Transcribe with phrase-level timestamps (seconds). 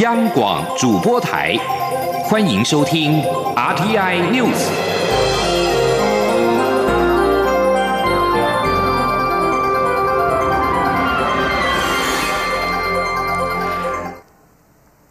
[0.00, 1.54] 央广主播台，
[2.24, 3.20] 欢迎收听
[3.54, 4.56] RTI News。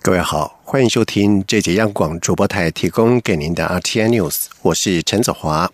[0.02, 5.70] 各位好，欢迎收听这节央广主播台提供给您的 RTI News，我是陈子华。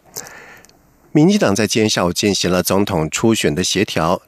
[1.14, 4.22] 民进党在今天下午进行了总统初选的协调，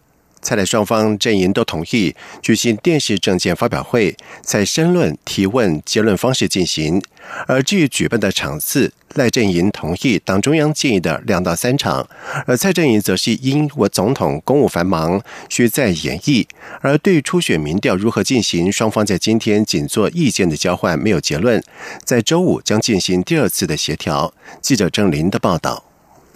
[0.48, 7.02] 蔡赖双方阵营都同意举行电视政见发表会，在申论、提问、结论方式进行。
[7.48, 12.08] 而至于举办的场次，赖阵营同意党中央建议的两到三场，
[12.46, 16.48] 而蔡阵营则是因我总统公务繁忙，需再演绎。
[16.80, 21.62] 而对初选民调如何进行，双方在今天仅做意见的交换，没有结论。
[22.06, 24.34] 在周五将进行第二次的协调。
[24.62, 25.87] 记者郑林的报道。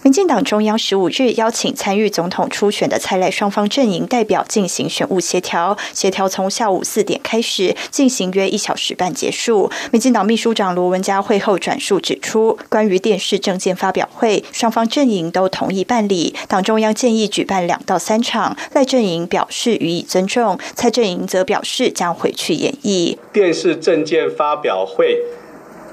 [0.02, 9.70] 民进党中央十五日邀请参与总统初选的蔡赖双方阵营代表进行选务协调，协调从下午四点开始进行约一小时半结束。
[9.92, 25.20] 民进党秘书长罗文嘉会后转述指出，关于电视政见发表会，双方阵营都同意办理，党中央建议举办两到三场，赖阵营表示予以尊重，蔡阵营则表示将回去演绎电视政见发表会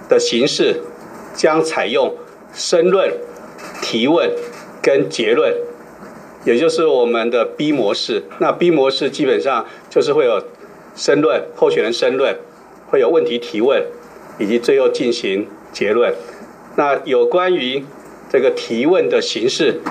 [0.09, 0.81] 的形式，
[1.35, 2.15] 将采用
[2.51, 3.13] 申论。
[3.81, 4.31] 提问
[4.81, 5.53] 跟结论，
[6.45, 8.23] 也就是我们的 B 模式。
[8.39, 10.43] 那 B 模式基本上就是会有
[10.95, 12.37] 申论，候选人申论，
[12.89, 13.83] 会有问题提问，
[14.37, 16.13] 以及最后进行结论。
[16.75, 17.83] 那有关于
[18.29, 19.81] 这个提问的形式，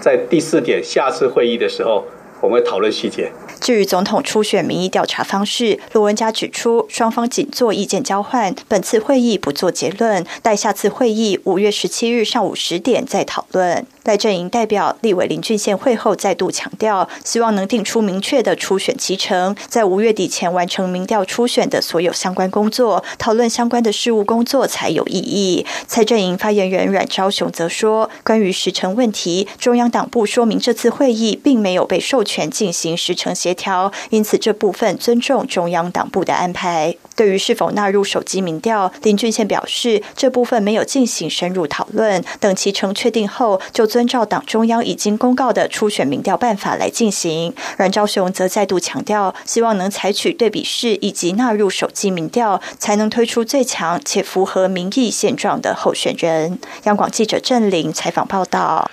[0.00, 2.06] 在第四点下次会议的时候，
[2.40, 3.32] 我们会讨论细节。
[3.68, 13.86] 至于总统初选民意调查方式，罗文嘉指出，双方仅做意见交换，本次会议不做结论，待下次会议五月十七日上午十点再讨论。
[14.04, 25.66] 赖阵营代表立委林俊宪会后再度强调，希望能定出明确的初选期程，在五月底前完成民调初选的所有相关工作，讨论相关的事务工作才有意义。
[25.86, 36.96] 蔡阵营发言人阮昭雄则说，关于时程问题，中央党部说明这次会议并没有被授权进行时程协调，因此这部分尊重中央党部的安排。
[37.14, 47.52] 对于是否纳入手机民调，林俊宪表示，这部分没有进行深入讨论，等其程确定后就遵照党中央已经公告的初选民调办法来进行。
[47.76, 56.60] 阮昭雄则再度强调，希望能采取对比式以及纳入手机民调，才能推出最强且符合民意现状的候选人。
[56.84, 58.88] 央广记者郑玲采访报道。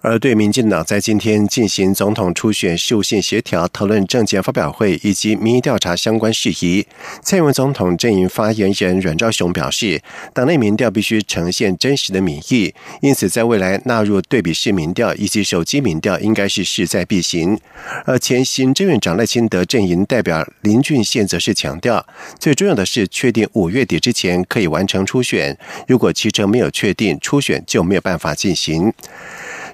[0.00, 6.86] 而对民进党在今天进行总统初选事务性协调、讨论政见发表会以及民意调查相关事宜，
[7.20, 10.00] 蔡英文总统阵营发言人阮兆雄表示，
[10.32, 17.58] 党内民调必须呈现真实的民意，因此在未来纳入对比式民调以及手机民调，应该是势在必行。
[18.04, 22.06] 而前行政院长赖清德阵营代表林俊宪则是强调，
[22.38, 28.92] 最重要的是确定五月底之前可以完成初选，如果其程没有确定，初选就没有办法进行。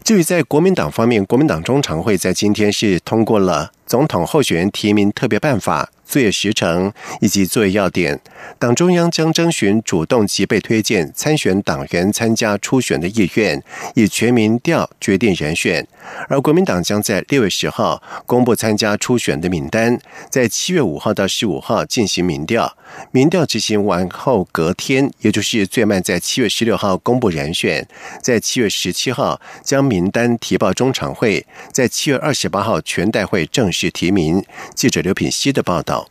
[0.05, 5.89] 至于在国民党方面，国民党中常会在今天是通过了总统候选人提名特别办法。
[6.15, 8.21] 作业时程以及作业要点，
[8.57, 13.61] 党中央将征询主动及被推荐参选党员参加初选的意愿，
[13.97, 15.85] 以全民调决定人选。
[16.29, 19.99] 而国民党将在六月十号公布参加初选的名单，
[20.31, 22.77] 在七月五号到十五号进行民调。
[23.11, 27.85] 民调执行完后隔天，也就是最慢在七月十六号公布人选，
[28.23, 34.45] 在七月十七号将名单提报中常会，在七月二十八号全代会正式提名。
[34.77, 36.04] 记者刘品希的报道。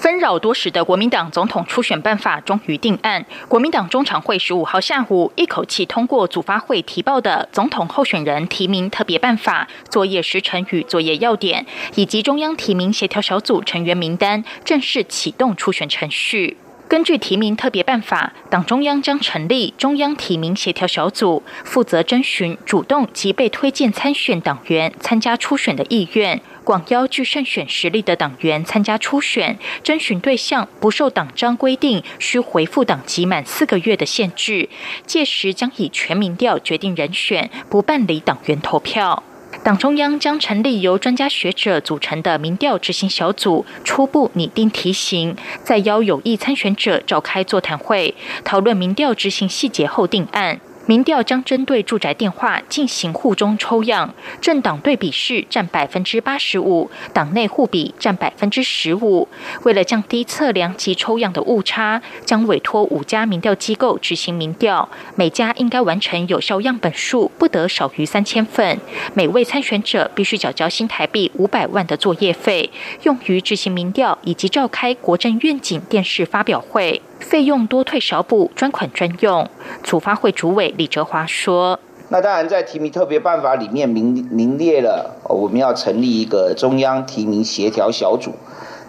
[0.00, 3.26] 纷扰多时的国民党总统初选办法终于定案。
[3.48, 11.66] 国民党中常会十五号下午一口气通过组发会提报的总统候选人提名特别办法作业时程与作业要点，
[11.96, 16.56] 以及中央提名协调小组成员名单，正式启动初选程序。
[16.86, 26.40] 根据提名特别办法，党中央将成立中央提名协调小组，负责征询主动及被推荐参选党员参加初选的意愿。
[26.68, 34.68] 广邀具胜选实力的党员参加初选，征询对象不受党章规定需回复党籍满四个月的限制。
[35.06, 39.22] 届时将以全民调决定人选，不办理党员投票。
[39.64, 45.34] 党中央将成立由专家学者组成的民调执行小组，初步拟定题型，
[45.64, 48.14] 再邀有意参选者召开座谈会，
[48.44, 50.60] 讨论民调执行细节后定案。
[50.88, 59.28] 民调将针对住宅电话进行户中抽样，政党对比式占百分之八十五，党内互比占百分之十五。
[59.64, 68.80] 为了降低测量及抽样的误差，将委托五家民调机构执行民调，每家应该完成有效样本数不得少于三千份，
[69.12, 72.70] 每位参选者必须缴交新台币五百万的作业费，
[73.02, 77.02] 用于执行民调以及召开国政愿景电视发表会。
[77.20, 79.48] 费用多退少补，专款专用。
[79.82, 81.78] 组发会主委李哲华说
[82.10, 88.32] ：“那当然，在提名特别办法里面明明列了，我们要成立一个中央提名协调小组，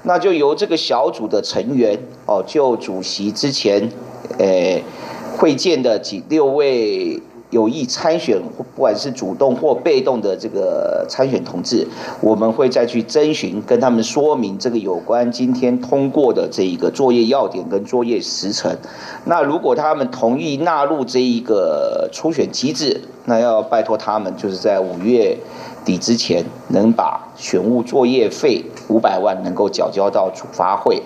[0.04, 3.90] 那就由这个小组的成员哦，就主席之前，
[4.38, 4.84] 诶
[5.38, 11.88] 会见的几六位。”有意参选，不管是主动或被动的这个参选同志，
[12.22, 18.78] 我们会再去征询，跟他们说明这个有关今天通过的这一个作业要点跟作业时程。
[19.26, 25.38] 那如果他们同意纳入这一个初选机制，那要拜托他们，就是在五月
[25.84, 31.02] 底之前，能把选务作业费五百万能够缴交到主发会。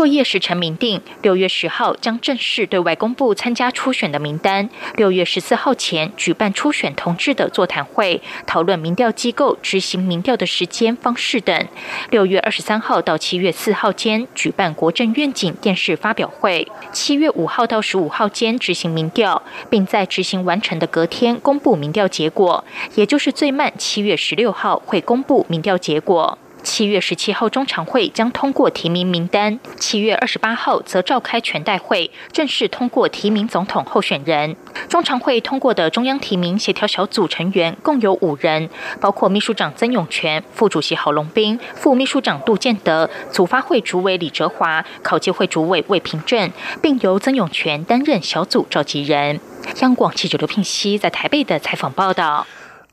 [0.00, 4.70] 作业时程明定，六月十号将正式对外公布参加初选的名单。
[4.96, 11.68] 六月十四号前举办初选同志的座谈会，讨论民调机构执行民调的时间方式等。
[12.08, 16.66] 六月二十三号到七月四号间举办国政愿景电视发表会。
[16.90, 22.64] 七月五号到十五号间执行民调，并在执行完成的隔天公布民调结果，
[22.94, 26.38] 也就是最慢七月十六号会公布民调结果。
[26.62, 34.56] 七月十七号中常会将通过提名名单，七月二十八号则召开全代会，正式通过提名总统候选人。
[34.88, 38.68] 中常会通过的中央提名协调小组成员共有五人，
[39.00, 46.50] 包括秘书长曾永权、副主席郝龙斌、副秘书长杜建德、组发会主委李哲华、考纪会主委魏平正，
[46.82, 49.40] 并由曾永权担任小组召集人。
[49.80, 52.46] 央广记者刘聘熙在台北的采访报道。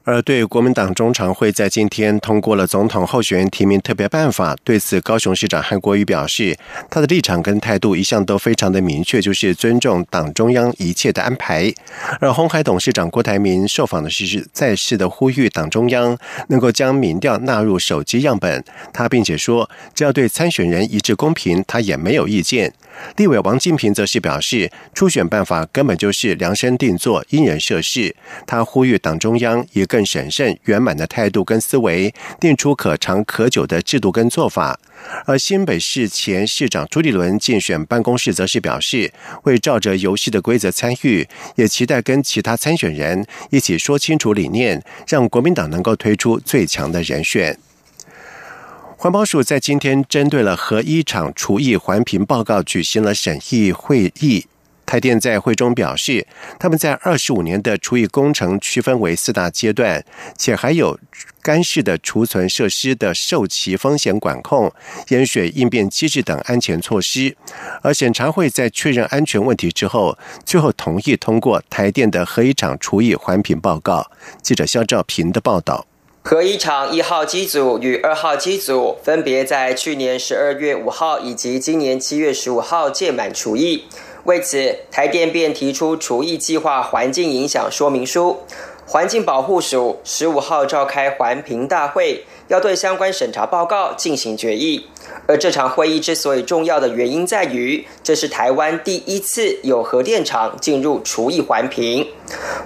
[0.08, 6.58] 而对国民党中常会在今天通过了总统候选人提名特别办法，对此高雄市长韩国瑜表示，
[6.90, 11.74] 他的立场跟态度一向都非常的明确，就是尊重党中央一切的安排。
[12.22, 16.18] 而红海董事长郭台铭受访的时是再次的呼吁党中央
[16.48, 18.64] 能够将民调纳入手机样本，
[18.94, 22.74] 他并且说，只要对参选人一致公平，他也没有意见。
[23.18, 28.16] 立委王金平则是表示，初选办法根本就是量身定做、因人设事。
[28.48, 34.80] 他呼吁党中央也更审慎、圆满的态度跟思维，定出可长可久的制度跟做法。
[35.26, 47.58] 而新北市前市长朱立伦竞选办公室则是表示，会照着游戏的规则参与，也期待跟其他参选人一起说清楚理念，让国民党能够推出最强的人选。
[49.00, 54.48] 环保署在今天针对了核一厂除役环评报告举行了审议会议。
[54.88, 56.26] 台电在会中表示，
[56.58, 60.02] 他们在二十五年的除役工程区分为四大阶段，
[60.38, 60.98] 且还有
[61.42, 64.72] 干式的储存设施的受其风险管控、
[65.10, 67.36] 淹水应变机制等安全措施。
[67.82, 74.10] 而审查会在确认安全问题之后，最后同意通过台电的核一厂除役环评报告。
[74.42, 75.86] 记者肖兆平的报道。
[76.24, 83.86] 核一厂一号机组与二号机组分别在去年十二月五号以及今年七月十五号届满除役，
[84.28, 88.38] 为此台电便提出除役计划环境影响说明书。
[88.86, 94.86] 环境保护署十五号召开环评大会，要对相关审查报告进行决议。
[95.28, 102.06] 而这场会议之所以重要的原因在于，这是台湾第一次有核电厂进入除役环评。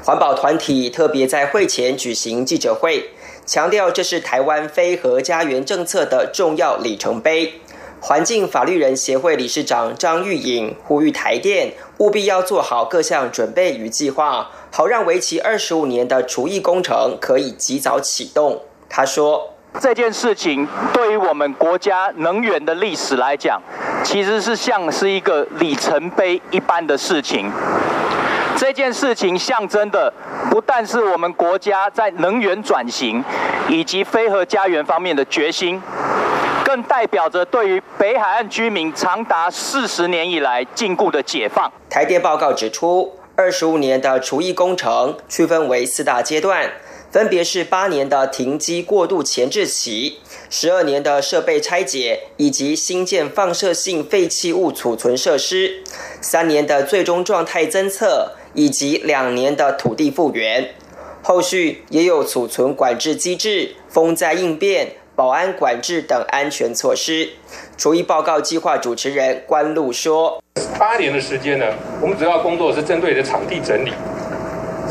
[0.04, 3.08] 环保团体特别在会前举行记者会。
[3.44, 7.54] 强调这是台湾非核家园政策的重要里程碑。
[8.04, 18.60] 环境法律人协会理事长张玉颖呼吁台电务必要做好各项准备与计划，好让为期二十五年的除役工程可以及早启动。
[18.90, 23.62] 他说：“这件事情对于我们国家能源的历史来讲，
[24.04, 27.52] 其实是像是一个里程碑一般的事情。”
[28.58, 30.12] 这件事情象征的
[30.50, 33.24] 不但是我们国家在能源转型
[33.70, 35.82] 以及非核家园方面的决心，
[36.72, 41.70] 更代表着对于北海岸居民长达四十年以来禁锢的解放。
[41.90, 46.72] 台电报告指出，二十五年的除役工程区分为四大阶段。
[47.12, 55.84] 分别是八年的停机过渡前置期，十二年的设备拆解以及新建放射性废弃物储存设施，
[56.22, 60.74] 三年的最终状态侦测，以及两年的土地复原。
[61.22, 67.30] 后续也有储存管制机制、风灾应变、保安管制等安全措施。
[67.78, 70.42] 除役报告计划主持人关路说
[70.80, 71.66] ：“八年的时间呢，
[72.02, 73.92] 我们主要工作是针对的场地整理。”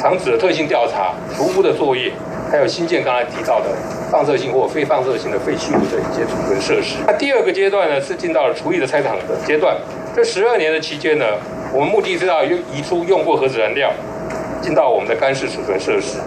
[0.00, 2.12] 厂址的特性调查、除污的作业，
[2.48, 3.70] 还有新建刚才提到的
[4.08, 6.98] 放射性或非放射性的废弃物的一些储存设施。
[7.08, 9.76] 那第二个阶段呢，是进到了除役的拆厂的阶段。
[10.14, 11.26] 这十二年的期间呢，
[11.74, 13.92] 我们目的是要移移出用过核子燃料，
[14.62, 16.18] 进到我们的干式储存设施。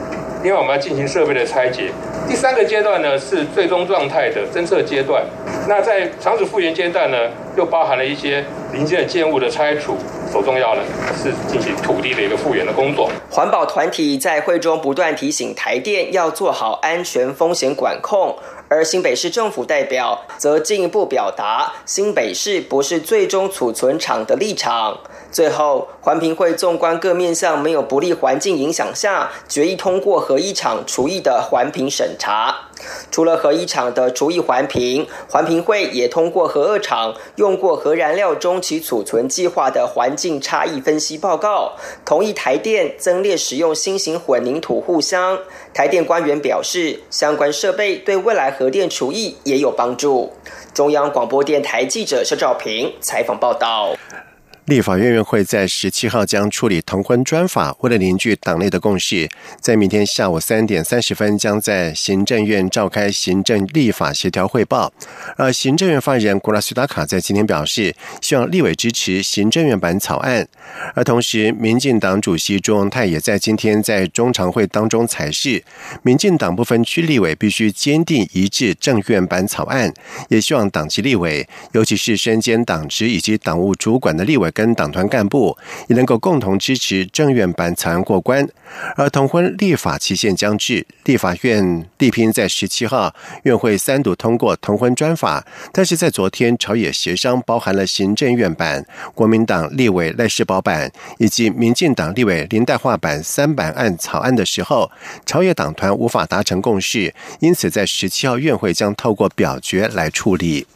[0.44, 1.90] 另外，我们要进行设备的拆解。
[2.28, 5.24] 第三个阶段呢，是最终状态的侦测阶段。
[5.70, 7.18] 那在厂址复原阶段呢，
[7.56, 9.96] 又包含了一些零件建物的拆除。
[10.30, 10.82] 所重要的，
[11.16, 13.08] 是进行土地的一个复原的工作。
[13.30, 18.36] 环保团体在会中不断提醒台电要做好安全风险管控。
[18.74, 25.00] 而新北市政府代表则进一步表达，新北市不是最终储存厂的立场。
[25.32, 32.70] 最后，环评会纵观各面向没有不利环境影响下，决议通过核一厂除役的环评审查。
[33.10, 45.40] 除了核一厂的除役环评，环评会也通过核二厂用过核燃料中其储存计划的环境差异分析报告，同意台电增列使用新型混凝土护箱。
[45.74, 50.32] 台电官员表示，相关设备对未来核电厨艺也有帮助。
[50.74, 53.96] 中央广播电台记者肖兆平采访报道。
[54.66, 59.28] 立法院院会在十七号将处理同婚专法，为了凝聚党内的共识，
[59.60, 64.94] 在明天下午三点三十分将在行政院召开行政立法协调汇报。
[65.36, 70.48] 而行政院发言人古拉苏达卡在今天表示，希望立委支持行政院版草案。
[70.96, 75.62] 而同时，民进党主席朱荣泰也在今天在中常会当中采示，
[76.04, 79.94] 民进党部分区立委必须坚定一致政院版草案，
[80.30, 84.53] 也希望党籍立委，尤其是身兼党职以及党务主管的立委。
[84.54, 85.58] 跟党团干部
[85.88, 88.48] 也能够共同支持政院版草案过关，
[88.96, 104.92] 而同婚立法期限将至，立法院力拼在十七号院会三读通过同婚专法，但是在昨天朝野协商包含了行政院版、国民党立委赖世宝版以及民进党立委林代化版三版案草案的时候，
[105.26, 110.68] 朝野党团无法达成共识，因此在十七号院会将透过表决来处理。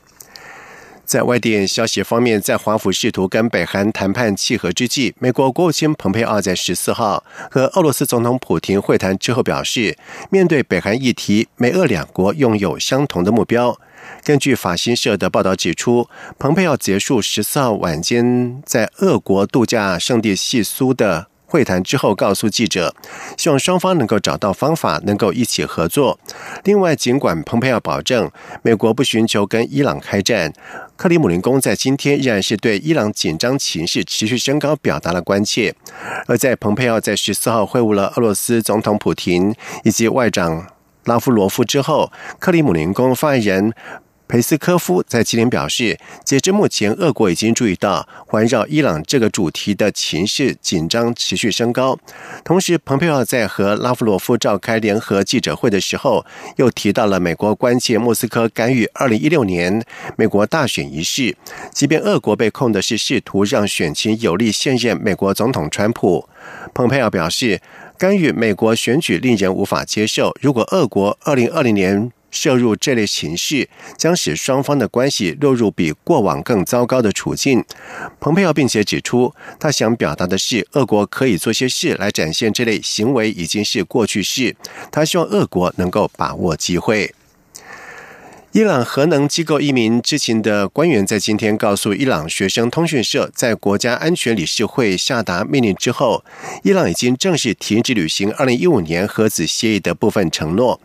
[1.07, 9.97] 在外电消息方面，在华府试图跟北韩谈判契合之际，美国国务卿蓬佩奥在十四号和俄罗斯总统普京会谈之后表示，
[10.29, 13.79] 面对北韩议题，美俄两国拥有相同的目标。
[14.23, 21.27] 根据法新社的报道指出，蓬佩奥结束十四号晚间在俄国度假胜地细苏的。
[21.47, 22.93] 会谈之后，告诉记者，
[23.37, 26.19] 希望双方能够找到方法，能够一起合作。
[26.65, 28.29] 另外，尽管蓬佩奥保证
[28.61, 30.51] 美国不寻求跟伊朗开战，
[30.97, 35.73] 克里姆林宫在今天仍然是对伊朗紧张情势持续升高表达了关切。
[36.27, 40.67] 而在蓬佩奥在十四号会晤了俄罗斯总统普廷以及外长
[41.05, 43.73] 拉夫罗夫之后，克里姆林宫发言人。
[44.27, 51.98] 佩斯科夫在今天表示，截至目前，俄国已经注意到环绕伊朗这个主题的情势紧张持续升高。
[52.43, 56.25] 同时，蓬佩奥在和拉夫罗夫召开联合记者会的时候，
[56.57, 59.81] 又提到了美国关切莫斯科干预二零一六年
[60.17, 61.38] 美国大选一事。
[61.72, 66.27] 即便俄国被控的是试图让选情有利现任美国总统川普，
[66.74, 67.62] 蓬佩奥表示，
[67.98, 70.36] 干预美国选举令人无法接受。
[70.41, 77.63] 如果俄国二零二零年涉入这类情势，将使双方的关系落入比过往更糟糕的处境。
[78.19, 84.55] 蓬佩奥并且指出，他想表达的是，俄国可以做些事来展现这类行为已经是过去式。
[84.91, 87.13] 他希望俄国能够把握机会。
[88.53, 96.24] 伊朗核能机构一名知情的官员在今天告诉伊朗学生通讯社，在国家安全理事会下达命令之后，
[96.63, 100.81] 伊朗已经正式停止履行2015年核子协议的部分承诺。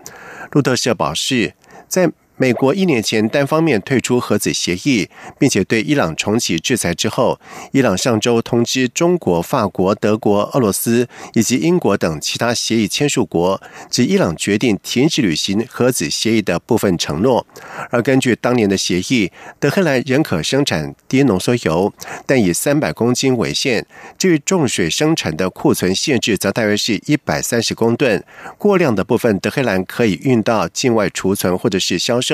[0.52, 1.54] 路透社表示，
[1.88, 2.10] 在。
[2.42, 5.08] 美国一年前单方面退出核子协议，
[5.38, 7.38] 并且对伊朗重启制裁之后，
[7.70, 17.46] 伊朗上周通知中国、法国、德国、俄罗斯以及英国等其他协议签署国，指伊朗决定停止履行核子协议的部分承诺。
[17.90, 19.30] 而根据当年的协议，
[19.60, 21.92] 德黑兰仍可生产低浓缩铀，
[22.26, 23.86] 但以三百公斤为限。
[24.18, 28.24] 至于重水生产的库存限制，则大约是一百三十公吨。
[28.58, 32.31] 过量的部分，德黑兰可以运到境外储存或者是销售。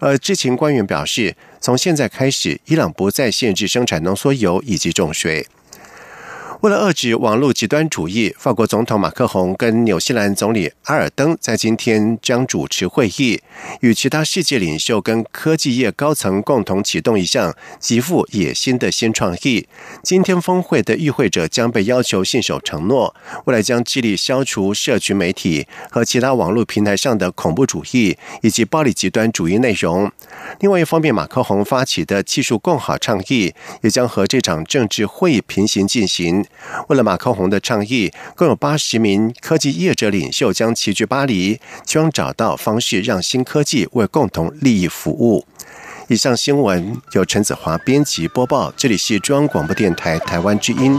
[0.00, 5.46] 呃知情官员表示，从现在开始，伊朗不再限制生产浓缩铀以及重水。
[6.60, 13.40] 为了遏制网络极端主义，法国总统马克宏跟纽西兰总理阿尔登在今天将主持会议，
[13.80, 19.68] 与其他世界领袖跟科技业高层共同启动一项极富野心的新创意。
[20.02, 30.10] 今天峰会的与会者将被要求信守承诺，未来将致力消除社群媒体和其他网络平台上的恐怖主义以及暴力极端主义内容。
[30.58, 36.44] 另外一方面，马克宏发起的技术共好倡议也将和这场政治会议平行进行。
[36.88, 45.44] 为了马克宏的倡议，共有八十名科技业者领袖将齐聚巴黎，希望找到方式让新科技为共同利益服务。
[46.08, 50.98] 以上新闻由陈子华编辑播报，这里是中央广播电台台湾之音。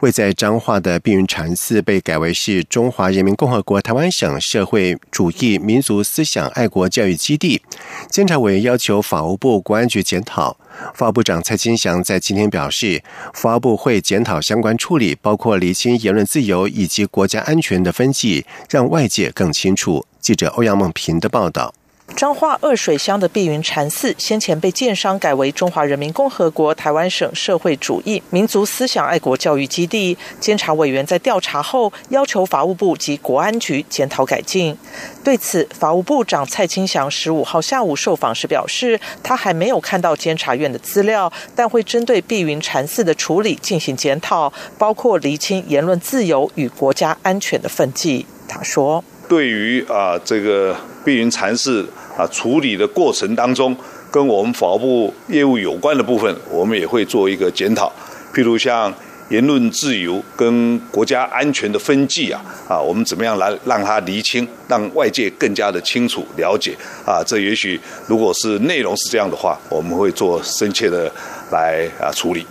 [0.00, 7.62] 位在彰化的碧云禅寺被改为是中华人民共和国台湾省社会主义民族思想爱国教育基地。
[8.08, 10.56] 监察委员要求法务部国安局检讨。
[10.94, 13.02] 法务部长蔡金祥在今天表示，
[13.34, 20.06] 法务部会检讨相关处理，包括厘清言论自由以及国家安全的分际，让外界更清楚。
[20.20, 21.74] 记者欧阳梦平的报道。
[22.16, 30.16] 彰化二水乡的碧云禅寺先前被建商改为中华人民共和国台湾省社会主义民族思想爱国教育基地。
[30.38, 34.76] 监察委员在调查后要求法务部及国安局检讨改进。
[35.24, 48.26] 对此，法务部长蔡清祥十五号下午受访时表示，他还没有看到监察院的资料，但会针对碧云禅寺的处理进行检讨，包括厘清言论自由与国家安全的分际。
[48.46, 53.74] 他说：“对于啊，这个碧云禅寺。”啊，处理的过程当中，
[54.10, 57.90] 跟我们法务部业务有关的部分，我们也会做一个检讨。
[58.34, 58.92] 譬如像
[59.30, 67.24] 言论自由跟国家安全的分际啊，啊，我们怎么样来让它厘清，让外界更加的清楚了解啊？
[67.26, 71.10] 这也许如果是内容是这样的话，我们会做深切的
[71.50, 72.46] 来啊处理。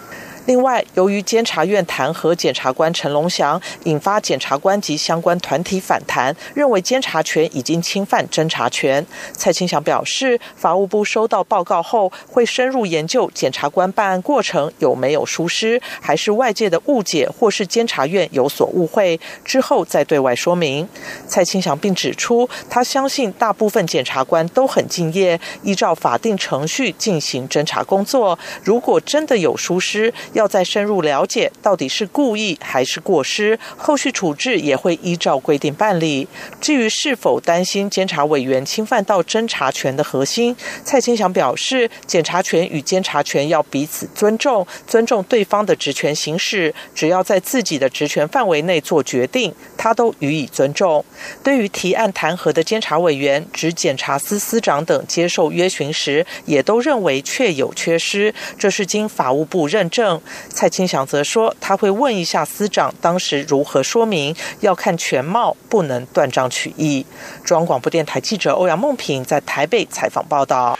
[0.47, 9.05] 另外，由于监察院弹劾检察官陈龙祥，引发检察官及相关团体反弹，认为监察权已经侵犯侦查权。
[9.33, 20.89] 蔡清祥表示，法务部收到报告后，会深入研究检察官办案过程有没有疏失，还是外界的误解，或是监察院有所误会，之后再对外说明。
[21.27, 28.37] 蔡清祥并指出，他相信大部分检察官都很敬业，依照法定程序进行侦查工作。
[28.63, 36.27] 如果真的有疏失，要再深入了解到底是故意还是过失，后续处置也会依照规定办理。
[36.59, 51.03] 至于是否担心监察委员侵犯到侦查权的核心，蔡清祥表示，检察权与监察权要彼此尊重，尊重对方的职权行使，只要在自己的职权范围内做决定，他都予以尊重。
[51.43, 60.20] 对于提案弹劾的监察委员，指检察司司长等接受约询时，也都认为确有缺失，这是经法务部认证。
[60.49, 67.05] 蔡清祥则说，他会问一下司长当时如何说明，要看全貌，不能断章取义。
[67.43, 70.77] 中央广播电台记者欧阳梦平在台北采访报道。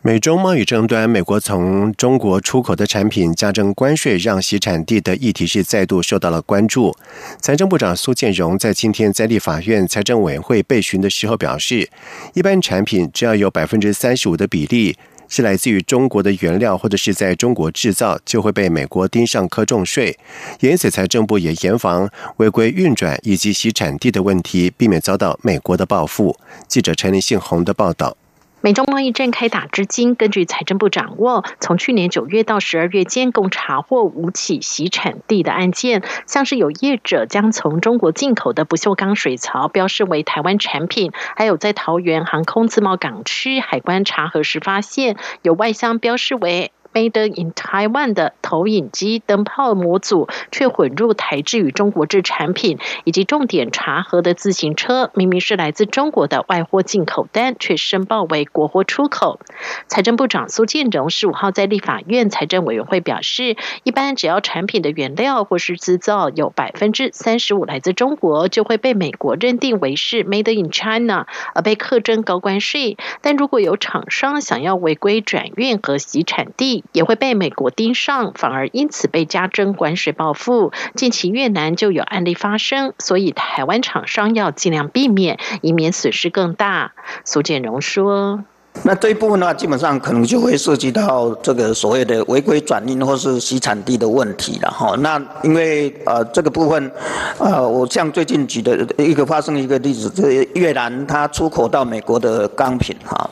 [0.00, 6.96] 美中贸易争端，美国从中国出口的产品加征关税，让其产地的议题是再度受到了关注。
[7.40, 11.90] 财政部长苏建荣在今天在立法院财政委员会被询的时候表示，
[12.32, 14.96] 一般产品只要有百分之三十五的比例。
[15.28, 20.18] 是来自于中国的原料，或者是在中国制造，就会被美国盯上科重税。
[20.60, 26.36] 因此，财政部也严防违规运转以及其产地的问题，避免遭到美国的报复。
[26.66, 28.17] 记者陈林信洪的报道。
[28.60, 46.72] 美中贸易战开打至今，根据财政部掌握，从去年九月到十二月间，共查获五起洗产地的案件，像是有业者将从中国进口的不锈钢水槽标示为台湾产品，还有在桃园航空自贸港区海关查核时发现有外箱标示为。
[46.92, 59.38] Made in Taiwan 的投影机灯泡模组，却混入台制与中国制产品，以及重点查核的自行车，明明是来自中国的外货进口单，却申报为国货出口。
[59.86, 72.96] 财政部长苏建荣十五号在立法院财政委员会表示，一般只要产品的原料或是制造有百分之三十五来自中国，就会被美国认定为是 Made in China，而被课征高关税。
[73.20, 80.72] 但如果有厂商想要违规转运和洗产地，也会被美国盯上，反而因此被加征关税报复。
[80.94, 86.92] 近期越南就有案例发生，所以台湾厂商要尽量避免，以免损失更大。
[87.24, 88.44] 苏建荣说。
[88.84, 94.94] 那这一部分的话，基本上可能就会涉及到这个所谓的违规转运或是洗产地的问题了哈。
[95.00, 96.92] 那因为呃这个部分，
[97.38, 103.28] 呃我像最近举的一个发生一个例子，这越南它出口到美国的钢品哈，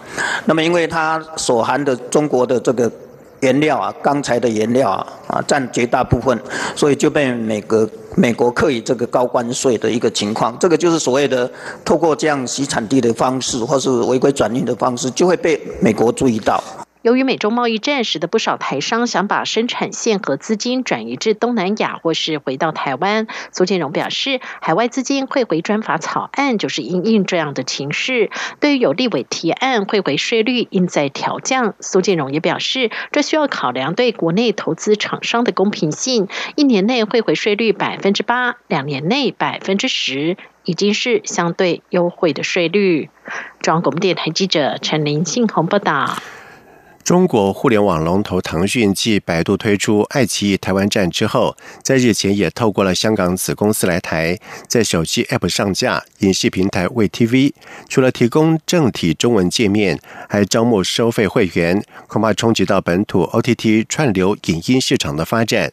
[0.46, 2.90] 那么因为它所含的中国的这个
[3.40, 6.38] 原料啊，钢材的原料啊，啊占绝大部分，
[6.74, 10.56] 所以就被美国美国刻以这个高关税的一个情况。
[10.58, 11.50] 这个就是所谓的
[11.84, 16.62] 透过这样洗产地的方式，或是违规转运的方式，就会被美国注意到。
[17.06, 23.28] 由于美中贸易战，使得不少台商想把生产线和资金转移至东南亚，或是回到台湾。
[23.52, 28.28] 苏建荣表示，海外资金汇回专法草案就是因应这样的情势。
[28.58, 36.26] 对于有立委提案汇回税率应在调降，苏建荣也表示，这需要考量对国内投资厂商的公平性。
[36.56, 43.10] 一年内汇回税率百分之八，两年内百分之十，已经是相对优惠的税率。
[43.62, 46.16] 中央广播电台记者陈林信宏报道。
[47.06, 57.52] 中国互联网龙头腾讯继百度推出爱奇艺台湾站之后，在日前也透过了香港子公司来台，在手机 App 上架影视平台 VTV。
[57.88, 65.70] 除了提供正体中文界面，还招募收费会员，恐怕冲击到本土 OTT 串流影音市场的发展。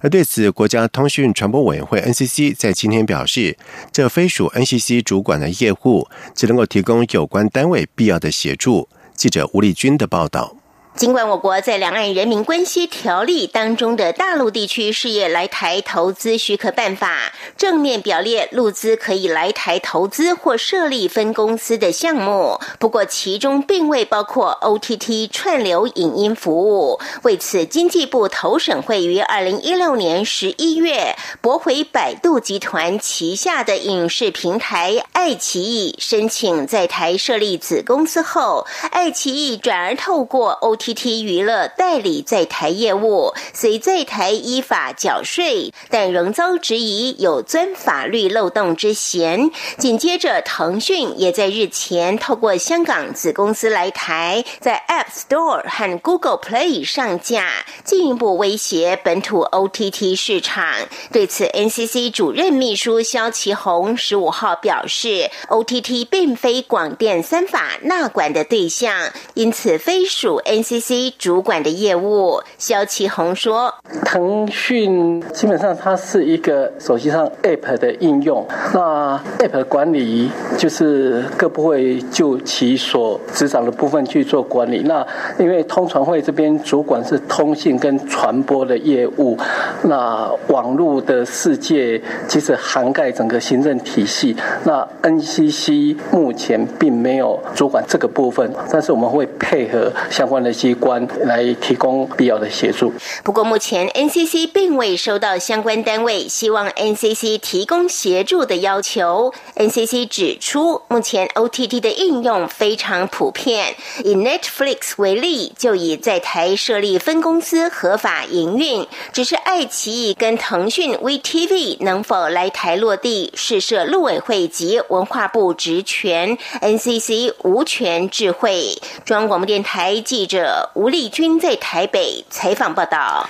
[0.00, 3.58] 而对此，国家通讯传播委员会 NCC 在今天表示，
[3.92, 8.88] 这非属 NCC 主管的业务，只能够提供有关单位必要的协助。
[9.14, 10.56] 记者吴丽君的报道。
[10.96, 27.00] 尽管我国在《两岸人民关系条例》当中的大陆地区事业来台投资许可办法正面表列陆资可以来台投资或设立分公司的项目，不过其中并未包括 OTT 串流影音服务。
[27.22, 40.76] 为此，经济部投审会于二零一六年十一月驳回百度集团旗下的影视平台爱奇艺申请在台设立子公司后，爱奇艺转而透过 O。
[40.80, 49.50] T T 娱乐代理在台业务，虽在台依法缴税，但仍遭质疑有钻法律漏洞之嫌。
[49.76, 60.64] 紧接着，腾讯也在日前透过香港子公司来台，在 App Store 和 Google Play 上架，进一步威胁本土 O T T 市场。
[61.12, 70.64] 对此，N C C 主任秘书肖其宏十五号表示，O T T 并非广电三法纳管的对象，因此非属 N。
[70.70, 73.74] C C 主管的业务，肖启宏说
[74.06, 84.84] ：“腾讯基本上它是一个手机上 App 的应用，那 App 管理就是各部会就其所执掌的部分去做管理。
[84.84, 85.04] 那
[85.40, 89.36] 因为通传会这边主管是通信跟传播的业务，
[89.82, 94.36] 那网络的世界其实涵盖整个行政体系。
[94.62, 102.92] 那 N C C 目前并没有主管这个部分，但是我们会配合相关的。”机关来提供必要的协助。
[103.24, 109.32] 不过，目前 NCC 并未收到相关单位希望 NCC 提供协助的要求。
[109.56, 113.74] NCC 指出，目前 OTT 的应用非常普遍。
[114.04, 118.86] 以 Netflix 为例，就以在台设立分公司合法营运。
[119.14, 128.76] 只是爱奇艺跟腾讯 VTV 能否来台落地，是设陆委会及文化部职权，NCC 无权智慧。
[129.06, 130.49] 中央广播电台记者。
[130.74, 133.28] 吴丽君在台北采访报道。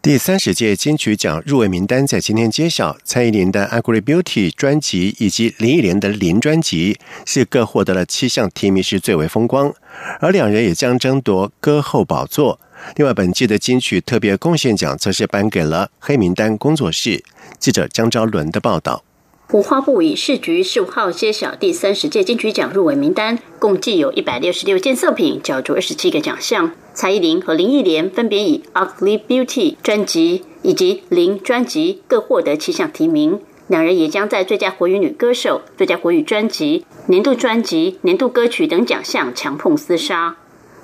[0.00, 9.72] 第三十届金曲奖入围名单在今天揭晓，蔡依林的《Angry Beauty》专辑以及林忆莲的《林》专辑是各获得了七项提名，是最为风光。
[10.18, 12.58] 而两人也将争夺歌后宝座。
[12.96, 17.22] 另外，本季的金曲特别贡献奖则是颁给了黑名单工作室。
[17.60, 19.04] 记者江昭伦的报道。
[19.52, 26.72] 五花部与市局十五号揭晓第三十届金曲奖入围名单，共计有一百六十六件作品，角逐二十七个奖项。
[26.94, 33.40] 蔡依林和林忆莲分别以《Ugly Beauty》专辑以及《林》专辑各获得七项提名。
[33.68, 40.34] 两人也将在最佳国语女歌手、最佳国语专辑、年度专辑、年度歌曲等奖项强碰厮杀。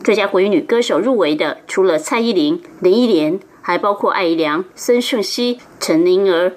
[0.04, 6.52] 最佳国语女歌手入围的，除了蔡依林、林忆莲，还包括艾怡良、孙盛熙、陈宁儿、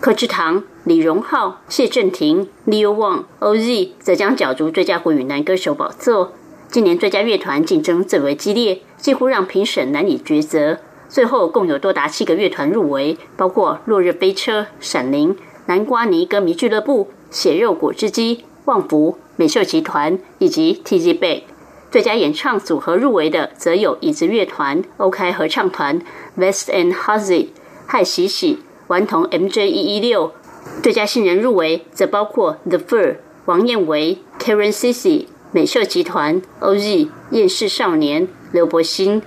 [0.00, 0.64] 柯智堂。
[0.84, 6.32] 李荣浩、谢震廷、Leo Wang、OZ 则将角逐最佳国语男歌手宝座。
[6.68, 10.78] 今年最佳乐团竞争最为激烈，几乎让评审难以抉择。
[11.08, 21.42] 最后共有多达七个乐团入围，包括落日飞车、闪灵、南瓜泥歌迷俱乐部、血肉果汁机、旺福、美秀集团以及 TZ Bay。
[21.92, 26.02] 最佳演唱组合入围的则有椅子乐团、OK 合唱团、
[26.34, 27.48] West and Hazy、
[27.86, 30.32] 嗨喜喜、顽童 MJ 一一六。
[30.80, 39.22] 最佳新人入围则包括 The Fur、王彦维、Karen Cici、美秀集团、OZ、厌世少年、刘柏辛。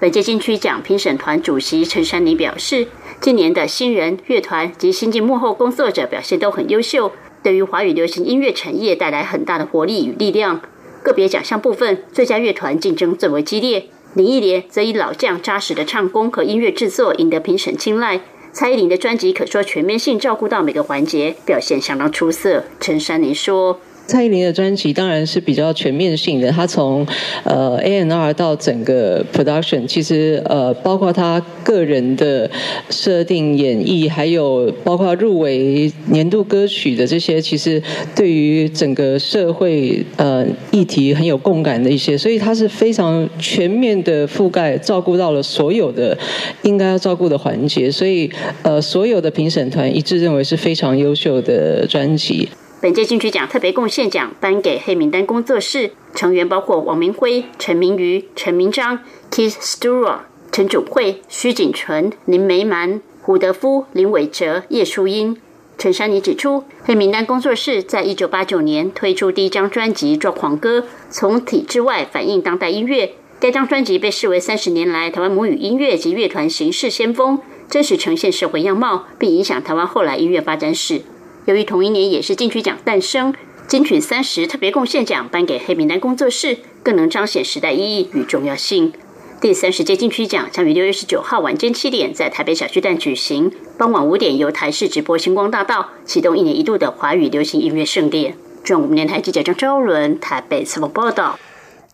[0.00, 2.86] 本届金曲奖评审团主席陈珊妮表示，
[3.20, 10.60] 今年的新人乐团及新晋幕后工作者表现都很优秀，对于华语流行音乐产业带来很大的活力与力量。
[11.02, 13.86] 个别奖项部分，最佳乐团竞争最为激烈。
[14.14, 18.22] 林忆莲则以老将扎实的唱功和音乐制作赢得评审青睐。
[18.58, 22.64] 蔡依林的专辑可说全面性照顾到每个环节，表现相当出色。
[22.80, 23.78] 陈珊妮说。
[24.06, 27.04] 蔡依林的专辑当然是比较全面性的，她从
[27.42, 32.48] 呃 A N R 到整个 production，其实呃包括她个人的
[32.88, 37.82] 设定演绎，还有包括入围年度歌曲的这些，其实
[38.14, 46.16] 对于整个社会呃议题很有共感的一些，所以她是非常全面的覆盖，照顾到了所有的
[46.62, 48.30] 应该要照顾的环节，所以
[48.62, 52.48] 呃所有的评审团一致认为是非常优秀的专辑。
[52.86, 60.18] 本届金曲奖特别贡献奖颁给黑名单工作室成员，包括王明辉、陈明瑜、陈明章、Keith Stewart、
[60.52, 65.36] 陈祖慧、徐锦纯、林梅蛮、胡德夫、林伟哲、叶淑英。
[65.76, 70.78] 陈珊妮指出，黑名单工作室在一九八九年推出第一张专辑《抓狂歌》，
[71.10, 73.14] 从体制外反映当代音乐。
[73.40, 81.02] 该张专辑被视为三十年来台湾母语音乐及乐团形式先锋，真实呈现社会样貌，并影响台湾后来音乐发展史。
[81.46, 83.32] 由于同一年也是金曲奖诞生，
[83.68, 88.92] 金曲三十特别贡献奖颁给黑名单工作室，更能彰显时代意义与重要性。
[89.40, 98.36] 第三十届金曲奖将于六月十九号晚间七点在台北小巨蛋举行，傍晚五点由台视直播星光大道，启动一年一度的华语流行音乐盛典。
[98.64, 101.38] 中央五台记者张昭伦台北采访报道。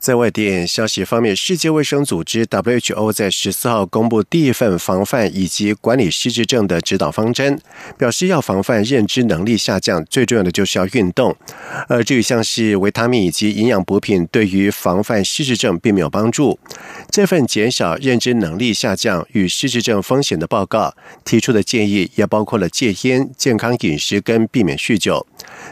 [0.02, 7.56] 在外电消息方面，世界卫生组织 WHO 在十四号公布第一份防范以及管理失智症的指导方针，
[7.96, 11.36] 表示要防范认知能力下降，最重要的就是要运动。
[11.86, 16.58] 而至于像是维他命以及营养补品，对于防范失智症并没有帮助。
[17.08, 20.92] 这份减少认知能力下降与失智症风险的报告
[21.24, 25.24] 提出的建议，也包括了戒烟、健康饮食跟避免酗酒。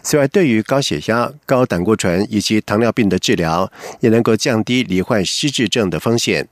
[0.02, 6.48] 此外，对于高血压、高胆固醇以及糖尿病的治疗，也能够降低罹患失智症的风险。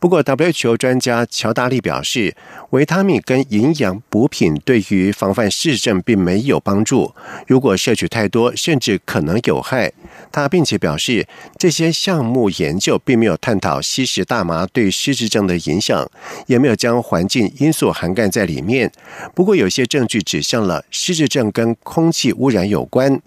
[0.00, 2.34] 不过，WHO 专家乔达利表示，
[2.70, 7.14] 维他命跟营养补品对于防范失智症并没有帮助。
[7.46, 9.92] 如果摄取太多，甚至可能有害。
[10.32, 11.26] 他并且表示，
[11.58, 16.08] 这些项目研究并没有探讨吸食大麻对失智症的影响，
[16.46, 18.90] 也没有将环境因素涵盖在里面。
[19.34, 23.20] 不过，有些证据指向了失智症跟空气污染有关。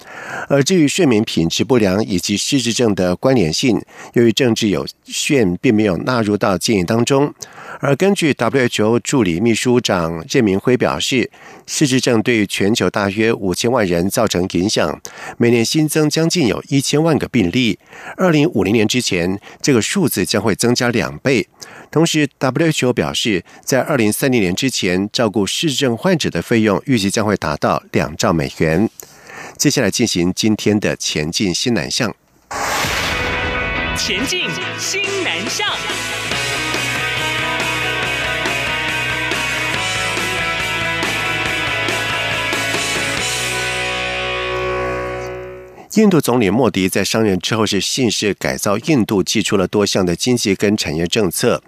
[0.47, 3.81] 而至于睡眠品质不良以及失智症的关联性，
[4.13, 7.33] 由于政治有限，并没有纳入到到建议当中。
[7.79, 11.29] 而根据 WHO 助理秘书长任明辉表示，
[11.65, 14.99] 失智症对全球大约五千万人造成影响，
[15.37, 17.79] 每年新增将近有一千万个病例。
[18.17, 21.47] 二零五零年之前，这个数字将会增加两倍。
[21.91, 28.89] 同时，WHO 表示，在二零三零年之前，照顾失智症患者的费用预计将会达到两兆美元。
[29.57, 32.13] 接下来进行今天的前进新南向。
[33.95, 35.67] 前进新南向。
[45.95, 51.63] 印度总理莫迪在上任之后是信誓改造印度，寄出了多项的经济跟产业政策。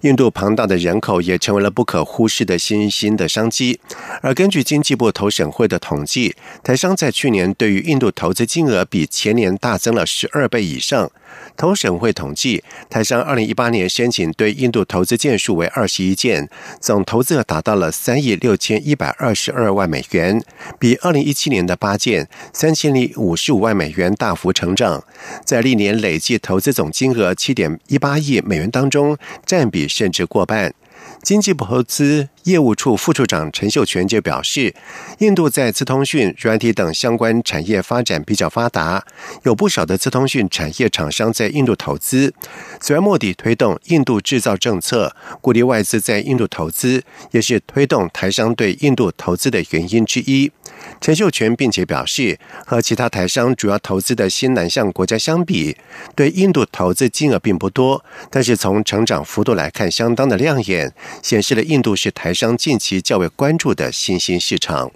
[0.00, 3.78] 印度庞大的人口也成为了不可忽视的新兴的商机。
[4.22, 6.34] 而根据经济部投审会的统计，
[6.64, 11.10] 台商在去年对于印度投资金额比前年大增了十二倍以上。
[11.56, 16.48] 同省会统计，台商二零一八年申请对印度投资件数为二十一件，
[16.80, 20.42] 总投资额达到了三亿六千一百二十二万美元，
[20.78, 25.02] 比二零一七年的八件三千零五十五万美元大幅成长。
[25.44, 30.72] 在历年累计投资总金额七点一八亿美元当中，占比甚至过半。
[31.22, 34.74] 经济部投资业务处副处长陈秀全就表示，
[35.18, 39.04] 印度在资通讯、软体等相关产业发展比较发达，
[39.42, 42.32] 有不少的资通讯产业厂商在印度投资。
[42.78, 47.02] 此外，莫迪推动印度制造政策，鼓励外资在印度投资，
[47.32, 50.52] 也是推动台商对印度投资的原因之一。
[51.00, 55.76] 陈秀全并且表示，和其他台商主要投资的新南向国家相比，
[56.14, 60.92] 对印度投资金额并不多，但是从成长幅度来看，相当的亮眼，
[61.22, 64.90] 显示了印度是台商近期较为关注的新兴市场。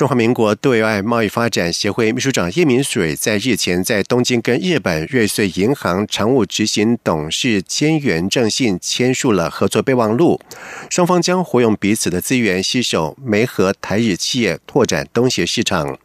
[0.00, 10.40] 中华民国对外贸易发展协会秘书长叶明水在日前在东京跟日本瑞穗银行常务执行董事兼元正信签署了合作备忘录，
[10.88, 15.98] 双方将活用彼此的资源，携手媒合台日企业拓展东协市场。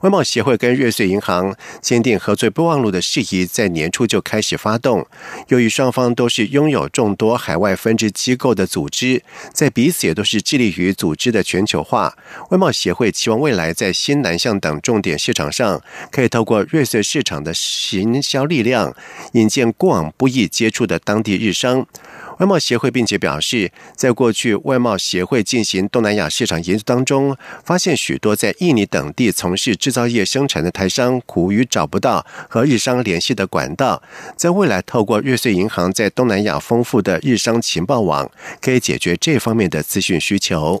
[0.00, 5.06] 外贸协会跟瑞穗银行签订合作备忘录的事宜，在年初就开始发动。
[5.48, 12.16] 由于双方都是拥有众多海外分支机构的组织，在彼此也都是致力于组织的全球化，
[12.48, 13.41] 外贸协会期望。
[13.42, 18.94] 未来在新南向等重点市场上，可以透过瑞穗市场的行销力量，
[19.32, 21.84] 引荐过往不易接触的当地日商。
[22.38, 34.00] 外贸协会并且表示，在过去外贸协会进行东南亚市场研究当中，发现许多在印尼等地从事制造业生产的台商苦于找不到和日商联系的管道，
[34.36, 40.80] 在未来透过瑞穗银行在东南亚丰富的日商情报网，可以解决这方面的资讯需求。